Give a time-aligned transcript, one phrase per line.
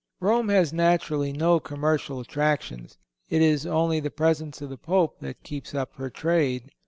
[0.19, 2.97] Rome has naturally no commercial attractions.
[3.29, 6.71] It is only the presence of the Pope that keeps up her trade.